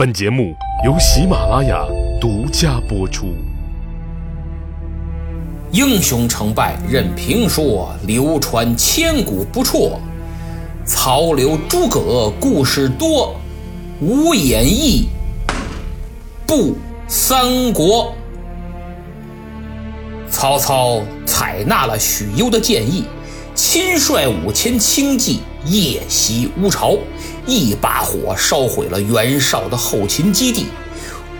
[0.00, 1.84] 本节目由喜马拉雅
[2.18, 3.34] 独家播出。
[5.72, 10.00] 英雄成败任评说，流传千古不辍。
[10.86, 13.36] 曹刘诸葛故事多，
[14.00, 15.06] 无演义
[16.46, 16.74] 不
[17.06, 18.14] 三国。
[20.30, 23.04] 曹操采纳了许攸的建议，
[23.54, 26.96] 亲率五千轻骑夜袭乌巢，
[27.50, 30.66] 一把火烧毁了袁绍的后勤基地。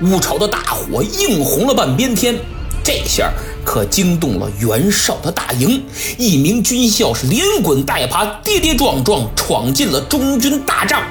[0.03, 2.35] 乌巢的大火映红了半边天，
[2.83, 3.31] 这下
[3.65, 5.85] 可惊动了袁绍的大营，
[6.19, 11.03] 一名军校是连滚带爬、跌跌撞撞闯进了中军大帐，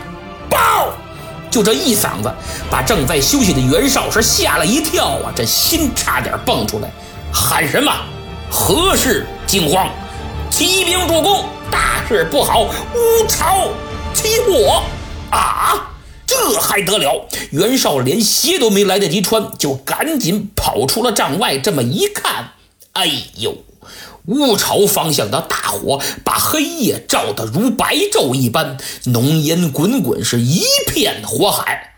[0.49, 0.91] 报！
[1.51, 2.31] 就这一嗓子，
[2.69, 6.91] 把正在休息的袁绍是吓了一跳啊，这心差点蹦出来。
[7.31, 7.91] 喊什么？
[8.51, 9.87] 何事惊慌？
[10.49, 12.63] 骑兵助攻，大事不好！
[12.63, 13.67] 乌巢
[14.21, 14.83] 起火
[15.31, 15.93] 啊！
[16.25, 17.27] 这还得了？
[17.51, 21.57] 袁绍连鞋都没来得及穿，就赶紧跑出了帐外。
[21.57, 22.51] 这么一看，
[22.93, 23.63] 哎呦，
[24.25, 31.95] 乌巢方向的大火把黑夜照得如白昼一般，浓烟滚滚，是一片火海。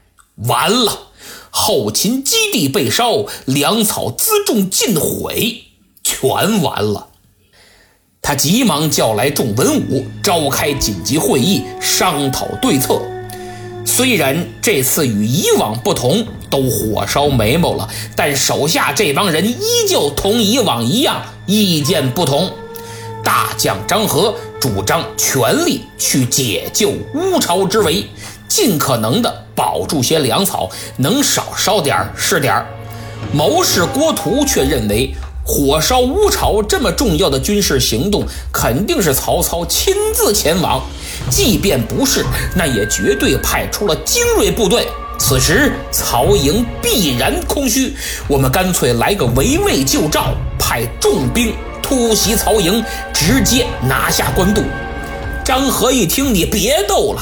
[0.47, 1.07] 完了！
[1.49, 5.63] 后勤基地被烧，粮草辎重尽毁，
[6.03, 7.09] 全完了。
[8.21, 13.01] 他急忙叫来众文武，召开紧急会议，商讨对策。
[13.83, 22.51] 虽然这次与以往不同，都火烧眉毛了，但手下这帮人依旧同以往一样，意见不同。
[23.23, 28.05] 大将张合主张全力去解救乌巢之围。
[28.47, 32.67] 尽可能的保住些粮草，能少烧点是点儿
[33.31, 35.15] 谋士郭图却认为，
[35.53, 40.81] 火烧乌巢这么重要的军事行动，肯定是曹操亲自前往。
[41.29, 42.23] 即便不是，
[42.55, 44.87] 那也绝对派出了精锐部队。
[45.19, 47.93] 此时曹营必然空虚，
[48.29, 52.81] 我们干脆来个围魏救赵，派重兵突袭曹营，
[53.13, 54.63] 直接拿下官渡。
[55.43, 57.21] 张合一听，你别逗了。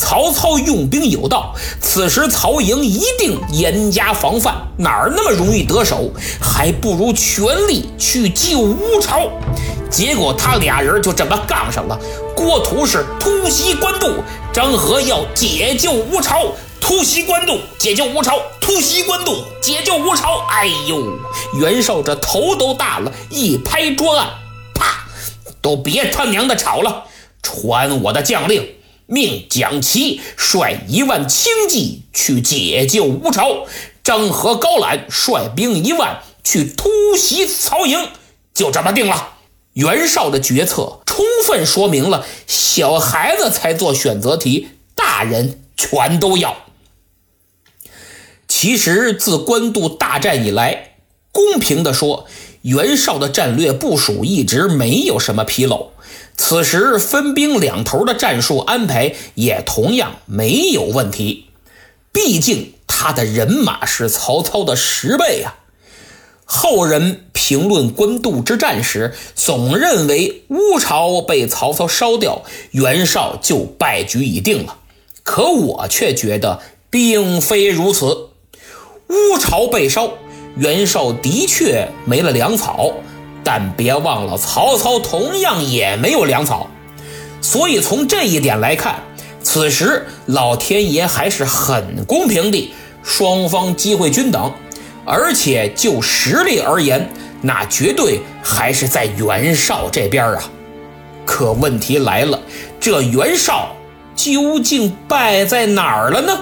[0.00, 6.10] 曹操用兵有道，此时曹营一定严加防范，哪儿那么容易得手？
[6.40, 9.28] 还不如全力去救乌巢。
[9.90, 12.00] 结果他俩人就这么杠上了。
[12.34, 14.14] 郭图是突袭官渡，
[14.54, 16.46] 张合要解救乌巢，
[16.80, 20.38] 突袭官渡，解救乌巢，突袭官渡，解救乌巢。
[20.48, 21.12] 哎呦，
[21.60, 24.30] 袁绍这头都大了，一拍桌案，
[24.74, 25.04] 啪，
[25.60, 27.04] 都别他娘的吵了，
[27.42, 28.66] 传我的将令。
[29.10, 33.66] 命蒋奇率一万轻骑去解救乌巢，
[34.04, 36.88] 张合、高览率兵一万去突
[37.18, 38.08] 袭曹营，
[38.54, 39.34] 就这么定了。
[39.72, 46.56] 袁绍的决策充分说明了小孩子才做选择题，大人全都要。
[48.46, 50.94] 其实自官渡大战以来，
[51.32, 52.26] 公平地说，
[52.62, 55.92] 袁绍的战略部署一直没有什么纰漏。
[56.42, 61.50] 此时分兵两头的战术安排也同样没有问题，
[62.12, 65.56] 毕竟他的人马是曹操的十倍啊。
[66.46, 74.78] 后人评论官渡之战时，总认为乌巢被曹操烧掉，袁绍就败局已定了。
[75.22, 78.30] 可我却觉得并非如此，
[79.08, 80.14] 乌巢被烧，
[80.56, 82.94] 袁绍的确没了粮草。
[83.42, 86.68] 但别忘了，曹操同样也没有粮草，
[87.40, 88.96] 所以从这一点来看，
[89.42, 94.52] 此时老天爷还是很公平的，双方机会均等，
[95.04, 100.42] 而且就实力而言，那绝对还是在袁绍这边啊。
[101.24, 102.38] 可问题来了，
[102.78, 103.74] 这袁绍
[104.14, 106.38] 究竟败在哪儿了呢？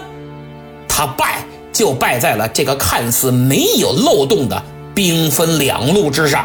[0.89, 4.61] 他败就败在了这个看似没有漏洞的
[4.95, 6.45] 兵分两路之上。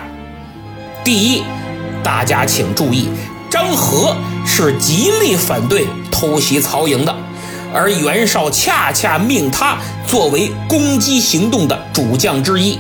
[1.04, 1.44] 第一，
[2.02, 3.10] 大家请注意，
[3.50, 4.16] 张合
[4.48, 7.14] 是极力反对偷袭曹营的，
[7.74, 9.78] 而袁绍恰恰命他
[10.08, 12.80] 作为攻击行动的主将之一，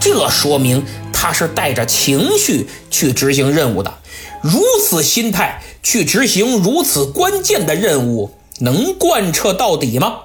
[0.00, 3.94] 这说明他是带着情绪去执行任务的。
[4.40, 10.16] 如此心态去执行如此关键的任务，能贯彻到底吗？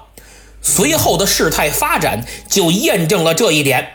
[0.60, 3.90] 随后的事态发展就验证了这一点。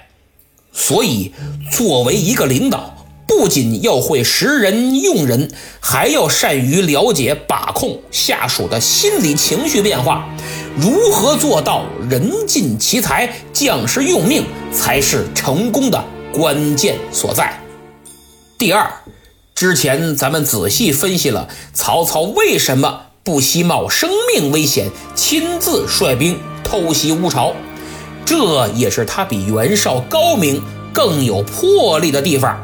[0.72, 1.34] 所以，
[1.72, 2.93] 作为一个领导，
[3.28, 10.28] 不仅要会识人用人，还要善于了解把控下属的心理情绪变化。
[10.75, 16.04] 如何做到人尽其才、将士用命，才是成功的
[16.34, 17.60] 关键所在。
[18.58, 18.92] 第二，
[19.56, 27.54] 之前咱们仔细分析了曹操为什么不惜冒生命危险亲自率兵偷袭乌巢，
[28.25, 30.62] 这也是他比袁绍高明、
[30.92, 32.62] 更有魄力的地方。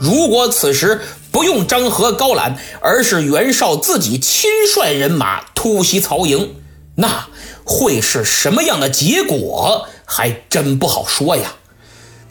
[0.00, 1.00] 如果此时
[1.30, 6.54] 不用张合、高览，而是袁绍自己亲率人马突袭曹营，
[6.96, 7.28] 那
[7.64, 11.54] 会是什么样的结果，还真不好说呀。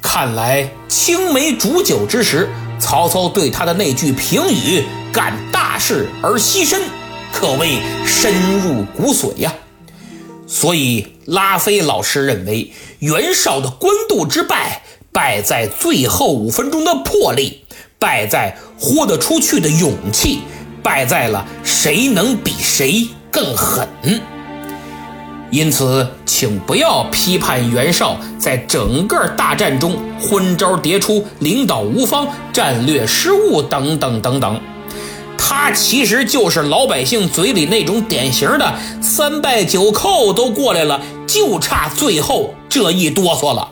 [0.01, 2.49] 看来青梅煮酒之时，
[2.79, 6.79] 曹操对他的那句评语“干大事而牺牲”，
[7.33, 9.53] 可谓深入骨髓呀。
[10.47, 17.63] 所以拉菲老师认为，袁绍的官渡之败，败在最后五分钟的魄力，
[17.97, 20.39] 败在豁得出去的勇气，
[20.83, 23.87] 败在了谁能比谁更狠。
[25.49, 34.59] 因此，请不要批判袁绍在整个大战中昏招迭出、领导无方、战略失误等等等等。
[35.37, 43.69] 他其实就是老百姓嘴里那种典型的三拜九叩都过来了，就差最后这一哆嗦了。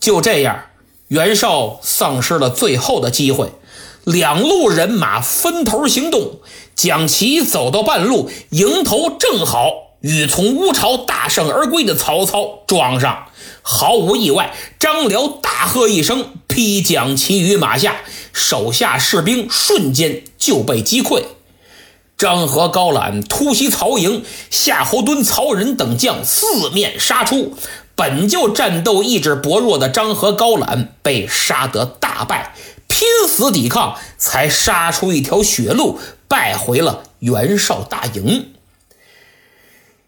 [0.00, 0.64] 就这样，
[1.08, 3.52] 袁绍丧失了最后的机会，
[4.04, 6.40] 两路人马分头行动，
[6.74, 9.90] 蒋齐走到半路，迎头正好。
[10.00, 13.26] 与从乌巢大胜而归的曹操撞上，
[13.60, 17.96] 毫无意外，张辽大喝一声，劈蒋齐于马下，
[18.32, 21.24] 手下士兵瞬间就被击溃。
[22.16, 27.54] 张合、高览突袭曹营，夏侯惇、曹仁等将四面杀出，
[28.00, 32.54] 本就战斗意志薄弱的张合、高览被杀得大败，
[32.88, 38.54] 拼死抵抗，才杀出一条血路，败回了袁绍大营。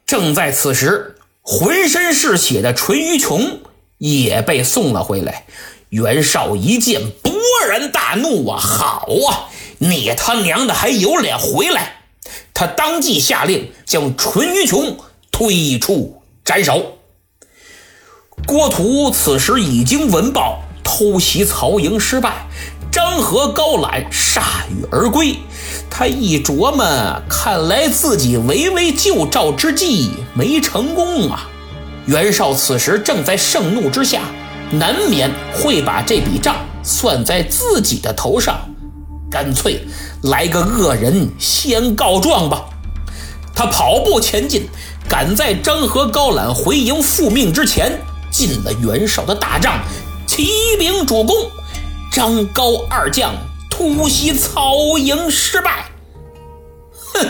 [0.06, 3.60] 正在此时，浑身是血的淳于琼
[3.98, 5.44] 也被送了回来。
[5.90, 7.34] 袁绍一见，勃
[7.68, 8.58] 然大怒啊！
[8.58, 12.04] 好啊，你他娘的还有脸回来！
[12.54, 14.96] 他当即下令将淳于琼
[15.30, 16.96] 推出斩首。
[18.46, 22.46] 郭图此时已经闻报偷袭曹营失败。
[22.90, 25.38] 张合、高览铩羽而归，
[25.88, 31.48] 他一琢磨，看来自己围魏救赵之计没成功啊！
[32.04, 34.20] 袁绍此时正在盛怒之下，
[34.70, 38.60] 难免会把这笔账算在自己的头上，
[39.30, 39.80] 干脆
[40.24, 42.66] 来个恶人先告状吧。
[43.54, 44.68] 他跑步前进，
[45.08, 47.98] 赶在张合、高览回营复命之前，
[48.32, 49.78] 进了袁绍的大帐，
[50.26, 50.48] 启
[50.78, 51.36] 禀主公。
[52.10, 53.32] 张高二将
[53.70, 55.86] 突袭曹营失败，
[57.14, 57.26] 哼！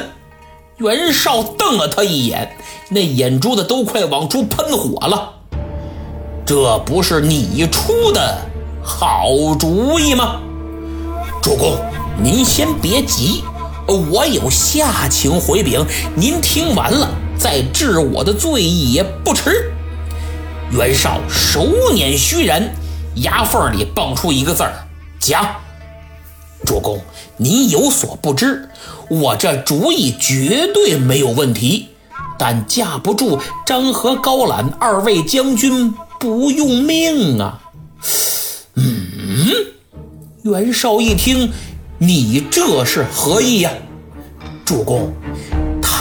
[0.78, 2.56] 袁绍瞪了他一眼，
[2.88, 5.34] 那眼珠子都快往出喷火了。
[6.44, 8.38] 这不是你出的
[8.82, 10.40] 好主意吗？
[11.40, 11.76] 主公，
[12.20, 13.44] 您先别急，
[13.86, 17.08] 我有下情回禀，您听完了
[17.38, 19.72] 再治我的罪也不迟。
[20.72, 22.62] 袁绍手捻虚髯。
[23.16, 24.72] 牙缝里蹦出一个字儿
[25.20, 25.46] ：“讲。”
[26.64, 26.98] 主公，
[27.36, 28.70] 您有所不知，
[29.10, 31.88] 我这主意绝对没有问题，
[32.38, 37.60] 但架不住张合、高览二位将军不用命啊！
[38.76, 39.50] 嗯，
[40.42, 41.52] 袁绍一听，
[41.98, 43.70] 你这是何意呀？
[44.64, 45.12] 主公。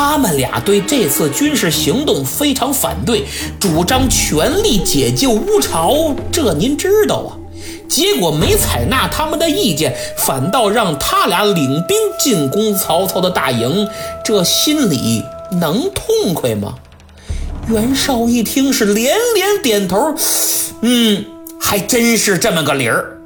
[0.03, 3.23] 他们俩对这次军事行动非常反对，
[3.59, 7.37] 主张全力解救乌巢，这您知道啊？
[7.87, 13.87] 结果没采纳他们的意见，反倒让他俩领兵进攻曹操的大营，
[14.25, 15.23] 这心里
[15.59, 16.73] 能痛快吗？
[17.67, 20.15] 袁绍一听是连连点头，
[20.81, 21.23] 嗯，
[21.59, 23.19] 还真是这么个理儿。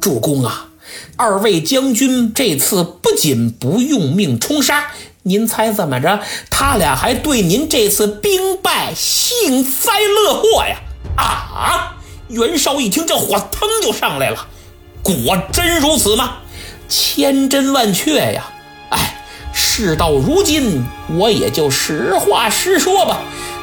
[0.00, 0.68] 主公啊，
[1.16, 4.92] 二位将军这次不仅不用命冲杀。
[5.28, 6.20] 您猜怎么着？
[6.50, 10.76] 他俩还对您这次兵败幸灾乐祸呀！
[11.18, 11.96] 啊！
[12.28, 14.46] 袁绍一听，这火腾就上来了。
[15.02, 16.38] 果真如此吗？
[16.88, 18.50] 千真万确呀！
[18.88, 20.82] 哎，事到如今，
[21.18, 23.20] 我也就实话实说吧。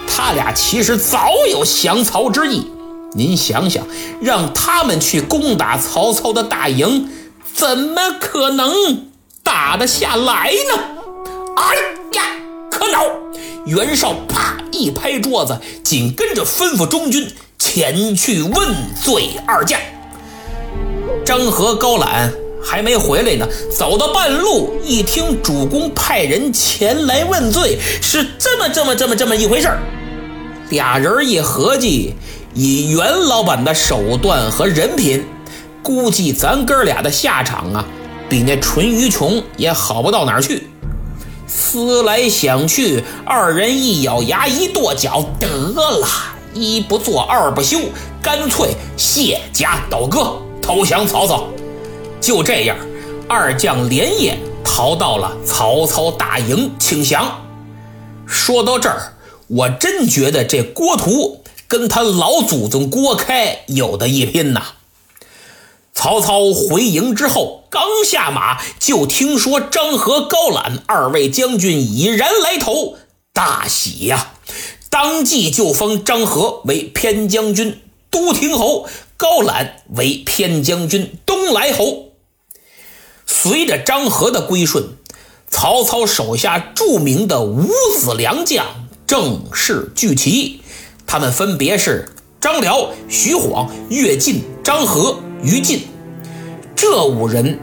[0.07, 2.69] 他俩其实早有降曹之意。
[3.15, 3.87] 您想想，
[4.21, 7.09] 让他们去攻打曹操的大营，
[7.55, 9.07] 怎么可能
[9.41, 10.83] 打得下来呢？
[11.55, 11.75] 哎
[12.11, 12.23] 呀，
[12.69, 13.05] 可恼！
[13.65, 18.69] 袁绍啪一拍桌子，紧跟着吩咐中军前去问
[19.01, 19.79] 罪二将。
[21.25, 22.31] 张合、高览
[22.61, 29.79] 还没回来呢，走到半路，一听主公派人前来问罪，是这么这么这么这么一回事儿。
[30.69, 32.13] 俩人一合计，
[32.53, 35.25] 以袁老板的手段和人品，
[35.81, 37.85] 估计咱哥俩的下场啊，
[38.29, 40.67] 比那淳于琼也好不到哪儿去。
[41.47, 46.07] 思来想去，二人一咬牙，一跺脚，得了，
[46.53, 47.79] 一不做二不休，
[48.21, 51.47] 干脆卸甲倒戈，投降曹操。
[52.19, 52.75] 就这样，
[53.27, 57.43] 二将连夜逃到了曹操大营请降。
[58.25, 59.13] 说到这儿，
[59.47, 64.63] 我真觉得这郭图跟他老祖宗郭开有的一拼呐。
[65.95, 72.97] 曹操回营之后，刚下马，就听说张合、高览二位将军已然来投，
[73.33, 74.33] 大喜呀！
[74.89, 82.09] 当即就封张合为偏将军、都亭侯，高览为偏将军、东莱侯。
[83.25, 84.97] 随着张合的归顺，
[85.49, 88.65] 曹操手下著名的五子良将
[89.07, 90.61] 正式聚齐，
[91.07, 95.19] 他们分别是张辽、徐晃、乐进、张合。
[95.45, 95.87] 于禁，
[96.75, 97.59] 这五人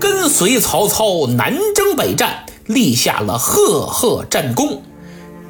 [0.00, 4.82] 跟随曹操南征北战，立下了赫赫战功。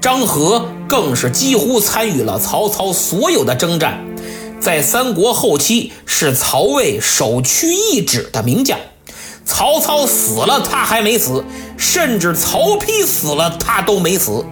[0.00, 4.04] 张合更是几乎参与了曹操所有的征战，
[4.60, 8.78] 在三国后期是曹魏首屈一指的名将。
[9.44, 11.44] 曹操死了，他还没死；
[11.76, 14.44] 甚至曹丕死了，他都没死。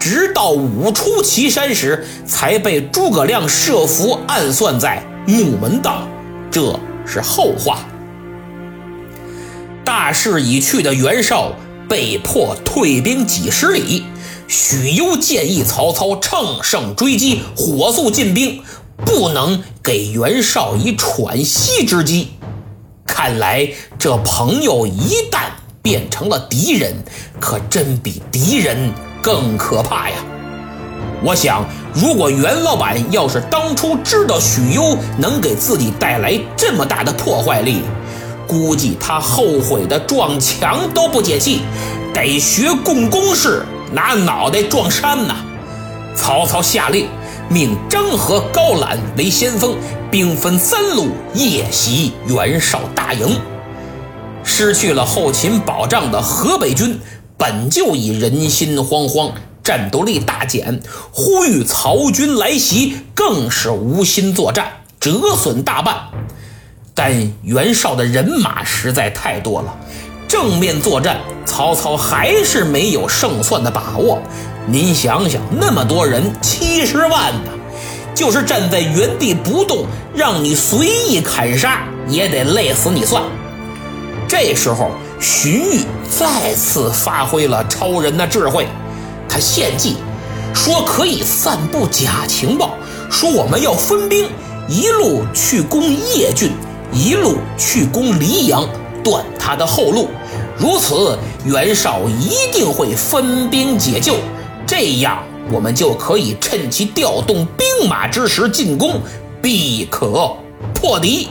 [0.00, 6.06] 直到五出祁山时，才被诸葛亮设伏暗算在木门道。
[6.54, 7.80] 这是后话。
[9.84, 11.50] 大势已去的袁绍
[11.88, 14.04] 被迫退兵几十里，
[14.46, 18.62] 许攸建议曹操乘胜追击，火速进兵，
[19.04, 22.28] 不能给袁绍以喘息之机。
[23.04, 25.46] 看来这朋友一旦
[25.82, 26.94] 变成了敌人，
[27.40, 30.14] 可真比敌人更可怕呀！
[31.24, 31.64] 我想，
[31.94, 37.80] 如果袁老板要是当初知道许攸能给自己带来这么大的破坏力，
[38.46, 41.62] 估计他后悔的撞墙都不解气，
[42.12, 45.36] 得学共工式，拿脑袋撞山呐！
[46.14, 47.08] 曹操下令，
[47.48, 49.74] 命张合、高览为先锋，
[50.10, 53.40] 兵分三路夜袭袁绍大营。
[54.44, 57.00] 失去了后勤保障的河北军，
[57.38, 59.30] 本就已人心惶惶。
[59.64, 65.96] 战斗力大减，呼吁曹军来袭，更是无心作战，折损大半。
[66.94, 69.74] 但袁绍的人马实在太多了，
[70.28, 74.22] 正面作战，曹操还是没有胜算的把握。
[74.66, 77.50] 您想想，那么多人，七十万呢，
[78.14, 83.22] 就是站在原地不动，让你随意砍杀，也得累死你算。
[84.28, 88.66] 这时候，荀彧再次发挥了超人的智慧。
[89.34, 89.96] 他献计，
[90.54, 92.76] 说可以散布假情报，
[93.10, 94.28] 说我们要分兵，
[94.68, 96.52] 一路去攻叶郡，
[96.92, 98.64] 一路去攻黎阳，
[99.02, 100.08] 断他的后路。
[100.56, 104.18] 如此，袁绍一定会分兵解救，
[104.64, 109.00] 这样我们就可以趁其调动兵马之时进攻，
[109.42, 110.36] 必可
[110.72, 111.28] 破敌。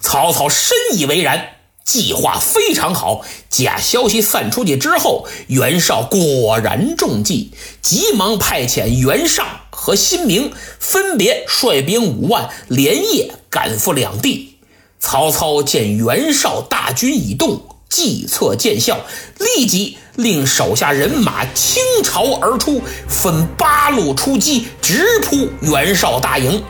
[0.00, 1.40] 曹操深以为然。
[1.88, 14.58] 计划非常好，假消息散出去之后，袁绍果然中计，急忙派遣袁尚和辛明分别率兵五万，连夜赶赴两地。
[15.00, 18.98] 曹操见袁绍大军已动，计策见效，
[19.38, 26.62] 立即令手下人马倾巢而出，分八路出击，直扑袁绍大营。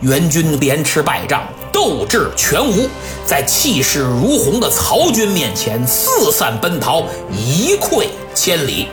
[0.00, 1.42] 袁军连吃败仗。
[1.78, 2.88] 斗志全无，
[3.24, 8.88] 在气势如虹的曹军面前四散奔逃，一溃千里。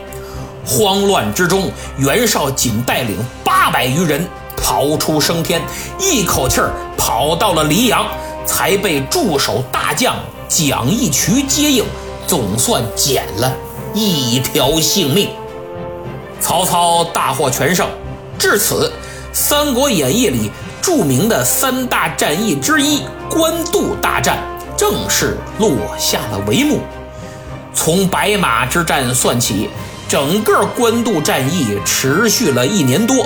[0.64, 4.24] 慌乱之中，袁绍仅带领八百余人
[4.56, 5.60] 逃出升天，
[6.00, 8.06] 一口气儿跑到了黎阳，
[8.46, 10.16] 才被驻守大将
[10.48, 11.84] 蒋义渠接应，
[12.28, 13.52] 总算捡了
[13.96, 15.32] 一条性命。
[16.40, 17.90] 曹操大获全胜，
[18.38, 18.90] 至此，
[19.34, 20.52] 《三国演义》里。
[20.86, 24.38] 著名的三大战役之一——官渡大战
[24.78, 26.80] 正式落下了帷幕。
[27.74, 29.68] 从白马之战算起，
[30.08, 33.26] 整个官渡战役持续了一年多。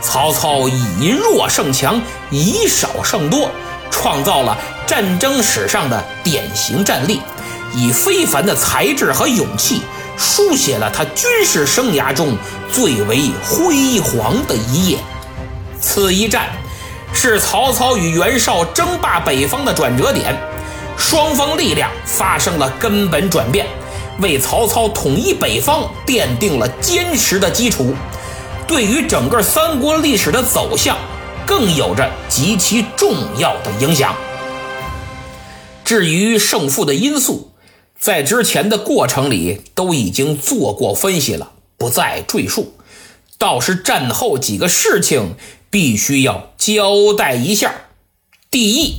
[0.00, 3.50] 曹操以弱胜强，以少胜多，
[3.90, 4.56] 创造了
[4.86, 7.20] 战争史上的典型战例，
[7.74, 9.82] 以非凡的才智和勇气，
[10.16, 12.36] 书写了他军事生涯中
[12.70, 14.98] 最为辉煌的一页。
[15.80, 16.61] 此一战。
[17.14, 20.36] 是曹操与袁绍争霸北方的转折点，
[20.96, 23.66] 双方力量发生了根本转变，
[24.20, 27.94] 为曹操统一北方奠定了坚实的基础，
[28.66, 30.96] 对于整个三国历史的走向
[31.46, 34.14] 更有着极其重要的影响。
[35.84, 37.52] 至于胜负的因素，
[38.00, 42.74] 在之前的过程里都已经做过分析了，不再赘述。
[43.38, 45.34] 倒是战后几个事情
[45.72, 47.72] 必须要交代一下。
[48.50, 48.96] 第一，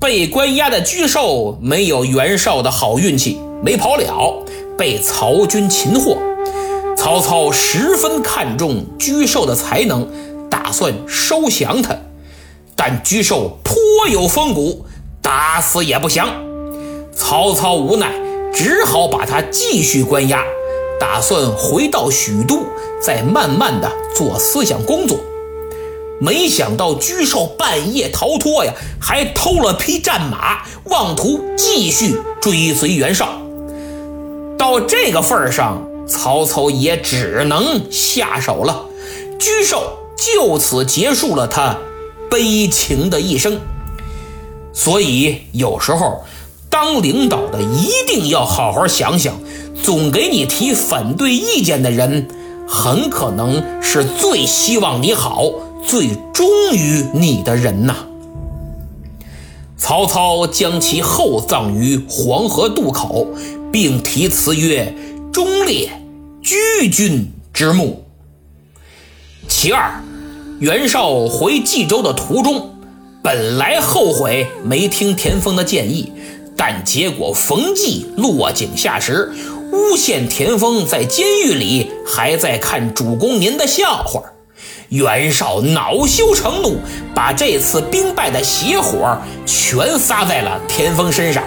[0.00, 4.42] 被关押的沮授没有袁绍的好运气，没跑了，
[4.76, 6.18] 被曹军擒获。
[6.96, 10.08] 曹操十分看重沮授的才能，
[10.50, 11.96] 打算收降他，
[12.74, 13.76] 但沮授颇
[14.10, 14.86] 有风骨，
[15.22, 16.28] 打死也不降。
[17.12, 18.12] 曹操无奈，
[18.52, 20.42] 只好把他继续关押。
[20.98, 22.64] 打算回到许都，
[23.00, 25.16] 再慢慢的做思想工作。
[26.20, 33.40] 没想到沮授半夜逃脱呀，还偷了匹战马，妄图继续追随袁绍。
[34.58, 38.84] 到这个份儿上，曹操也只能下手了。
[39.38, 41.78] 沮授就此结束了他
[42.28, 43.60] 悲情的一生。
[44.72, 46.24] 所以有时候，
[46.68, 49.34] 当领导的一定要好好想想。
[49.80, 52.28] 总给你提反对意见的人，
[52.66, 55.44] 很可能是最希望你好、
[55.86, 57.96] 最忠于你的人呐。
[59.76, 63.26] 曹操将其厚葬于黄河渡口，
[63.72, 64.94] 并题词曰
[65.32, 65.90] ：“忠烈
[66.42, 68.04] 居君之墓。”
[69.48, 70.02] 其二，
[70.58, 72.70] 袁绍回冀州的途中，
[73.22, 76.12] 本来后悔没听田丰的建议，
[76.56, 79.32] 但结果冯骥落井下石。
[79.70, 84.22] 诬陷田丰在监狱里还在看主公您的笑话，
[84.88, 86.78] 袁绍恼羞成怒，
[87.14, 91.42] 把这次兵败的邪火全撒在了田丰身上，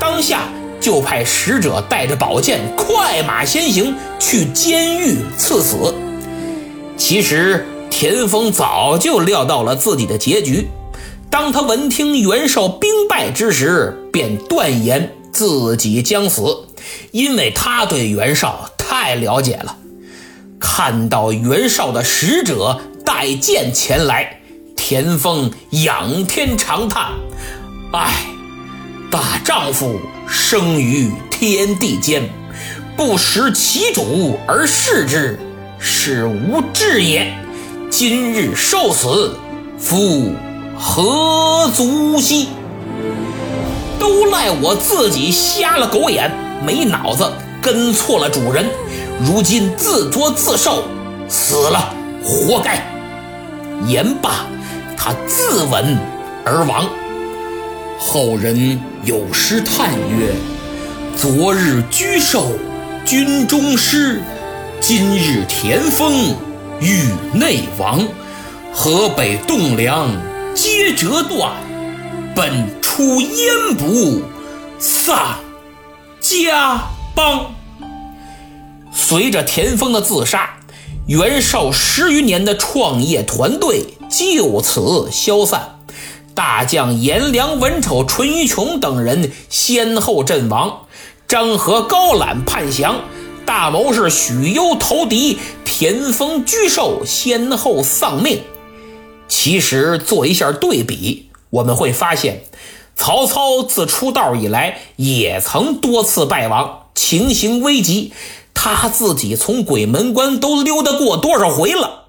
[0.00, 0.48] 当下
[0.80, 5.94] 就派使者带着宝剑快马先行去监狱赐死。
[6.96, 10.68] 其实田丰早就料到了自己的结局，
[11.30, 16.64] 当他闻听袁绍兵败之时，便断言自己将死。
[17.10, 19.76] 因为他对袁绍太了解了，
[20.60, 24.40] 看到袁绍的使者带剑前来，
[24.76, 27.12] 田丰仰天长叹
[27.92, 28.26] ：“唉，
[29.10, 32.28] 大丈夫生于天地间，
[32.96, 35.38] 不识其主而视之，
[35.78, 37.32] 是无志也。
[37.90, 39.38] 今日受死，
[39.78, 40.32] 夫
[40.76, 42.48] 何足惜？
[43.98, 46.30] 都赖我自己瞎了狗眼。”
[46.66, 47.24] 没脑子，
[47.62, 48.68] 跟错了主人，
[49.20, 50.84] 如今自作自受，
[51.28, 52.80] 死了活该。
[53.86, 54.46] 言罢，
[54.96, 55.96] 他自刎
[56.44, 56.88] 而亡。
[57.98, 60.32] 后人有诗叹曰
[61.16, 62.52] ：“昨日沮授
[63.04, 64.22] 军中师，
[64.80, 66.36] 今日田丰
[66.80, 68.06] 狱内亡。
[68.72, 70.08] 河北栋梁
[70.54, 71.52] 皆折断，
[72.36, 74.22] 本出焉不
[74.78, 75.36] 丧。”
[76.20, 76.82] 家
[77.16, 77.57] 邦。
[79.00, 80.58] 随着田丰的自杀，
[81.06, 85.78] 袁绍十余年的创业团队就此消散，
[86.34, 90.80] 大将颜良、文丑、淳于琼等人先后阵亡，
[91.28, 93.02] 张合、高览叛降，
[93.46, 98.42] 大谋士许攸投敌，田丰、沮授先后丧命。
[99.28, 102.42] 其实做一下对比，我们会发现。
[102.96, 108.12] 曹操自出道以来，也曾多次败亡，情形危急。
[108.60, 112.08] 他自己从鬼门关都溜达过多少回了，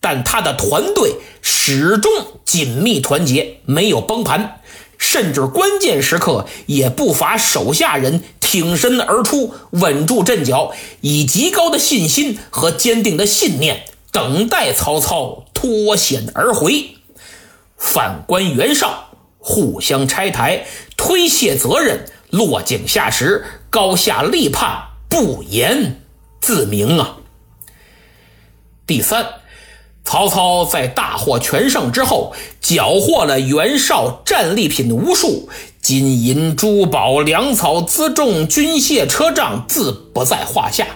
[0.00, 2.10] 但他的团队始终
[2.44, 4.60] 紧密团结，没有崩盘，
[4.96, 16.96] 甚至关键时刻也不乏手下人挺身而出，稳住阵脚，以极高的信心和坚定的信念，等待曹操脱险而回。
[17.76, 19.06] 反观袁绍。
[19.42, 20.66] 互相拆台、
[20.98, 26.00] 推卸责任、落井下石、高下立判、不言
[26.40, 27.16] 自明啊！
[28.86, 29.26] 第三，
[30.04, 35.48] 曹操在大获全胜之后，缴获了袁绍战利品无数，
[35.82, 40.86] 金银珠宝、粮草辎重、军械车仗，自不在话下。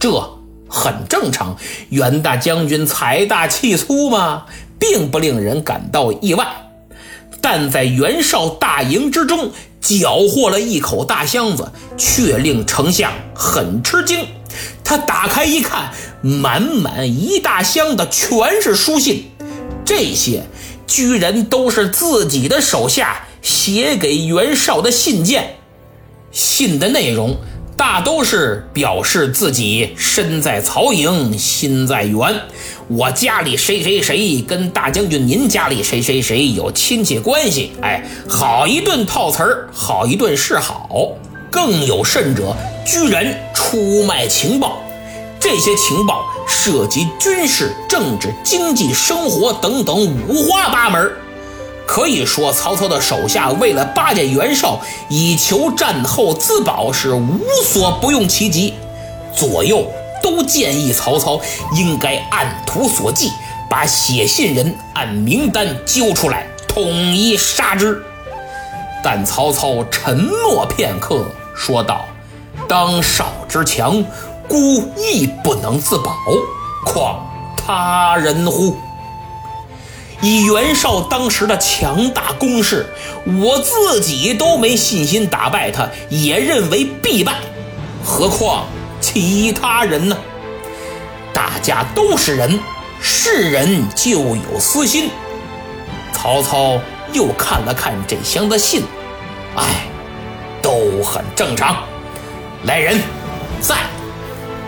[0.00, 1.56] 这很正常，
[1.90, 4.46] 袁大将军财大气粗嘛，
[4.80, 6.46] 并不令人感到意外。
[7.40, 9.52] 但在袁绍大营之中
[9.88, 14.26] 缴获了一口大箱子，却令丞相很吃惊。
[14.84, 19.30] 他打开一看，满满一大箱子全是书信，
[19.86, 20.42] 这些
[20.86, 25.56] 居然都是自己的手下写给袁绍的信件。
[26.32, 27.38] 信的内容。
[27.78, 32.34] 大都是表示自己身在曹营心在袁，
[32.88, 40.90] 我家里谁谁谁跟大将军您家里谁谁谁有亲戚关系，哎，好一顿套词儿，好一顿示好。
[41.50, 44.82] 更有甚者，居然出卖情报。
[45.38, 51.10] 这些情报涉及军事、政治、经济、生活等等五花八门。
[51.88, 58.74] 可以说，曹操的手下为了巴结袁绍，以求战后自保，是无所不用其极。
[59.34, 59.90] 左右
[60.22, 61.40] 都建议曹操
[61.72, 63.32] 应该按图索骥，
[63.70, 68.02] 把写信人按名单揪出来，统一杀之。
[69.02, 71.24] 但曹操沉默片刻，
[71.56, 72.04] 说道
[72.68, 74.04] ：“当少之强，
[74.46, 76.14] 孤亦不能自保，
[76.84, 78.76] 况他人乎？
[80.20, 82.86] 以袁绍当时的强大攻势，
[83.24, 87.34] 我自己都没信心打败他，也认为必败，
[88.04, 88.66] 何况
[89.00, 90.16] 其他人呢？
[91.32, 92.58] 大家都是人，
[93.00, 95.10] 是人就有私心。”
[96.12, 96.80] 曹操。
[97.14, 98.82] 又看了看这箱的信，
[99.56, 99.86] 哎，
[100.60, 101.82] 都很正常。
[102.64, 103.00] 来人，
[103.62, 103.76] 在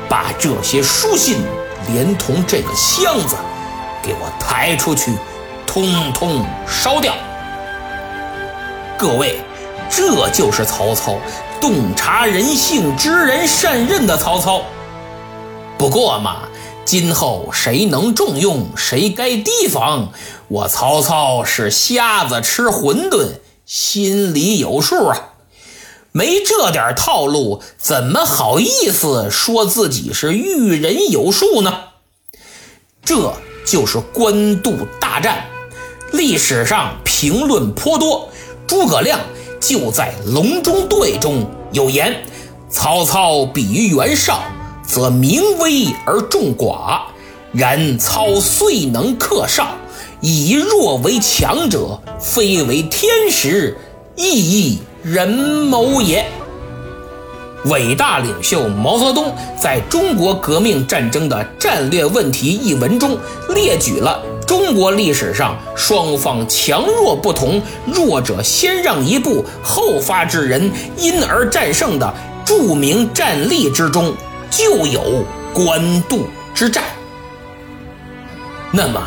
[0.09, 1.43] 把这些书信
[1.93, 3.37] 连同这个箱子
[4.03, 5.13] 给我抬出去，
[5.73, 7.15] 通通烧掉。
[8.99, 9.41] 各位，
[9.89, 11.17] 这就是曹操
[11.61, 14.63] 洞察人性、知人善任的曹操。
[15.79, 16.49] 不过嘛。
[16.87, 20.09] 今后谁能重用，谁该提防。
[20.49, 25.35] 我曹操是瞎子吃馄饨，心里有数啊！
[26.11, 31.81] 没这点套路，怎么好意思说自己是遇人有数呢？
[33.05, 35.45] 这就是官渡大战，
[36.13, 38.29] 历史上评论颇多。
[38.67, 39.19] 诸葛亮
[39.61, 42.15] 就在《隆中对》中有言
[42.71, 44.43] ：“曹操比于袁绍。”
[44.87, 47.03] 则名威而众寡，
[47.53, 49.69] 然操虽能克绍，
[50.21, 53.79] 以弱为强者，非为天时，
[54.17, 56.27] 亦亦人谋也。
[57.67, 63.17] 伟大领袖毛泽东在中国革命战争的战略问题一文中，
[63.55, 72.13] 列举了中国历史上双方强弱不同，弱者先让一步，后发制人，因而战胜的
[72.45, 74.13] 著名战例之中。
[74.51, 76.83] 就有官渡之战。
[78.73, 79.01] 那么，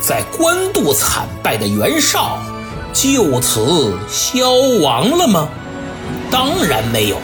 [0.00, 2.38] 在官渡惨败的袁绍，
[2.94, 4.50] 就此消
[4.80, 5.46] 亡了吗？
[6.30, 7.18] 当然没有。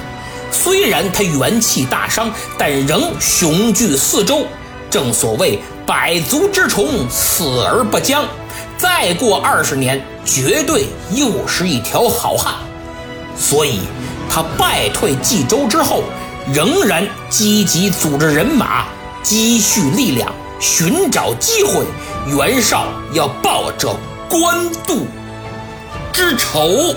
[0.52, 4.44] 虽然他元气大伤，但仍雄踞四周。
[4.90, 8.24] 正所谓百足之虫，死而不僵。
[8.78, 12.54] 再过二十年，绝对又是一条好汉。
[13.36, 13.80] 所以，
[14.30, 16.04] 他败退冀州之后。
[16.54, 18.84] 仍然积极组织人马，
[19.22, 21.84] 积蓄力量，寻找机会。
[22.26, 23.94] 袁绍要报这
[24.28, 25.06] 官渡
[26.12, 26.94] 之仇。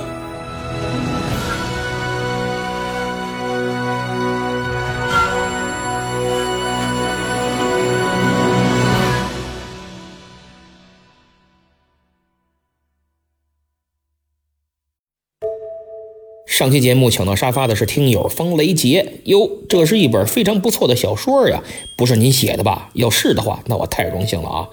[16.64, 21.62] 上期节目抢到沙发的是听友方雷杰哟，这是一本非常不错的小说呀，
[21.98, 22.90] 不是您写的吧？
[22.94, 24.70] 要是的话，那我太荣幸了啊！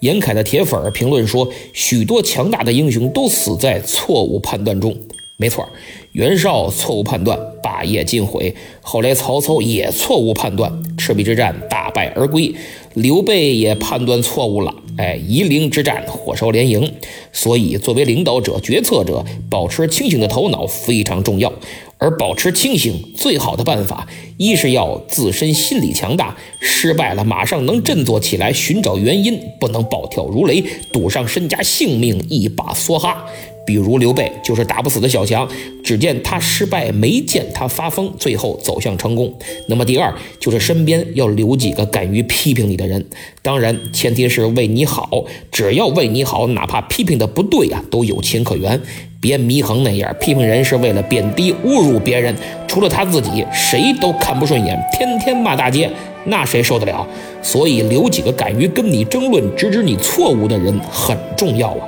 [0.00, 4.94] 严凯的铁粉评论说，许多强大的英雄都死在错误判断中。
[5.38, 5.66] 没错，
[6.12, 12.54] 袁绍错误判断，霸业尽毁；后来曹操也错误判断，赤壁之战大败而归；
[12.92, 14.74] 刘备也判断错误了。
[15.00, 16.92] 哎，夷陵之战火烧连营，
[17.32, 21.50] 所以作为领导者、决策者，保持清醒的头脑非常重要。
[21.96, 33.26] 而保持清醒最好的办法，一是要自身心理强大，失败了马上能振作起来，寻找原因，不能暴跳如雷，赌上身家性命一把梭哈。
[33.66, 35.48] 比如刘备就是打不死的小强，
[35.84, 39.32] 只见他失败，没见他发疯，最后走向成功。
[39.68, 43.04] 那么第二就是身边要留几个敢于批评你的人，
[43.42, 48.80] 当然前提是为你好，只要为你好，哪怕批评的不对啊，都有情可原。
[49.20, 52.34] 别祢衡那样批评人是为了贬低侮辱别人，
[52.66, 55.90] 除了他自己谁都看不顺眼，天天骂大街，
[56.24, 57.06] 那谁受得了？
[57.42, 61.86] 所以留几个敢于跟你争论、指指你错误的人很重要啊。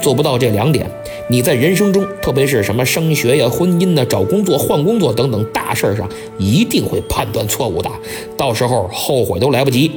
[0.00, 0.88] 做不到这两点。
[1.30, 7.90] 你在人生中，特别是什么升学呀、婚姻呢、找工作、换工作等等大事上，一定会判断错误的，
[8.34, 9.90] 到时候后悔都来不及。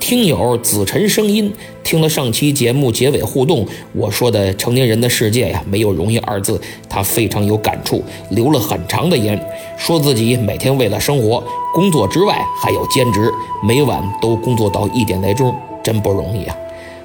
[0.00, 9.38] 听友子晨声音听了上期节目结尾互动，我说的成年人的世界呀，没有容易二字，他非常有感触，留了很长的言，
[9.76, 13.30] 说自己每天为了生活，工作之外还有兼职，
[13.66, 16.56] 每晚都工作到一点来钟，真不容易啊。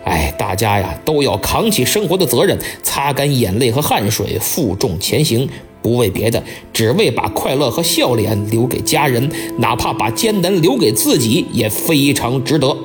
[0.10, 5.48] 哎，大家呀都要扛起生活的责任，擦干眼泪和汗水，负重前行，
[5.84, 6.44] 不为别的，
[6.74, 12.76] 只为把快乐和笑脸留给家人，哪怕把艰难留给自己，也非常值得。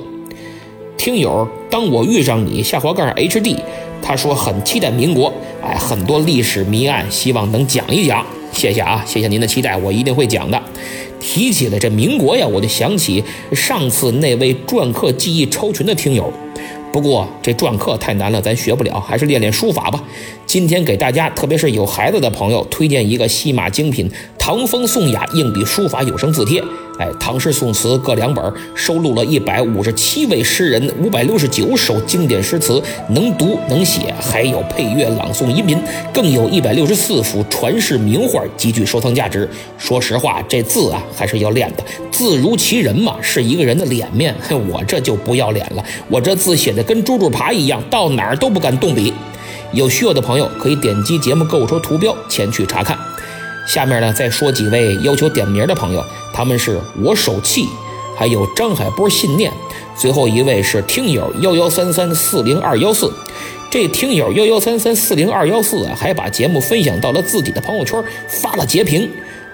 [0.97, 3.57] 听友，当我遇上你下滑盖 HD，
[4.03, 5.33] 他说很期待民国，
[5.63, 8.23] 哎，很多历史谜案，希望能讲一讲。
[8.51, 10.61] 谢谢啊，谢谢您的期待，我一定会讲的。
[11.19, 16.31] 提起了这民国呀，我就想起上次那位篆刻技艺超群的听友。
[16.95, 20.01] 不过这篆刻太难了，咱学不了，还是练练书法吧。
[20.45, 26.61] 今天给大家，特别是有孩子的朋友，推荐一个西马精品《唐风宋雅硬笔书法有声字帖》。
[26.97, 35.77] 哎，唐诗宋词各两本，收录了一百五十七位诗人，五百六十九首经典诗词，能读能写，还有配乐朗诵音频，
[36.13, 39.49] 更有一百六十四幅传世名画，极具收藏价值。
[39.77, 44.33] 说实话，这字啊还是要练的，字如其人嘛，是一个人的脸面。
[44.71, 49.13] 我这就不要脸了，我这字写的跟猪猪爬一样，到哪儿都不敢动笔。
[49.73, 52.97] 有需要的朋友可以点击节目购物车图标前去查看。
[53.65, 57.65] 下面呢，再说几位要求点名的朋友，他们是我手气，
[58.15, 59.51] 还有张海波信念，
[59.97, 63.11] 最后一位是听友幺幺三三四零二幺四。
[63.71, 69.09] 这听友幺幺三三四零二幺四啊，还把节目分享到了自己的朋友圈，发了截屏。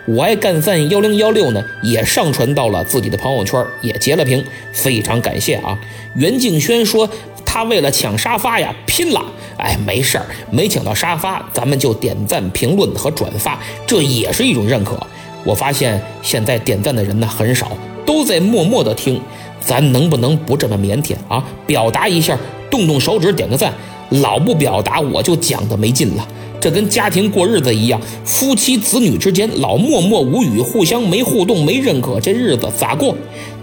[0.05, 4.43] 我爱干饭幺零幺六呢，也上传到了自己的朋友圈，也截了屏，
[4.73, 5.79] 非常感谢啊。
[6.15, 7.09] 袁敬轩说。
[7.53, 9.21] 他为了抢沙发呀，拼了！
[9.57, 14.97] 哎，没事儿，没抢到沙发，咱们就点赞、评论和转发，这也是一种认可。
[15.43, 17.73] 我发现现在点赞的人呢很少，
[18.05, 19.19] 都在默默的听。
[19.59, 21.43] 咱能不能不这么腼腆啊？
[21.67, 22.37] 表达一下，
[22.69, 23.73] 动动手指点个赞。
[24.11, 26.25] 老不表达，我就讲的没劲了。
[26.61, 33.13] 这跟家庭过日子一样，夫妻子女之间老默默无语，互相没互动、没认可，这日子咋过？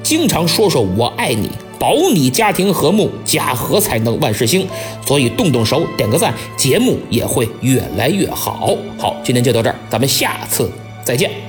[0.03, 1.48] 经常说说我爱你。
[1.78, 4.66] 保你家庭和睦，家和才能万事兴。
[5.06, 8.76] 所以动动手，点个赞，节目也会越来越好。
[8.98, 10.70] 好，今天就到这儿，咱们下次
[11.04, 11.47] 再见。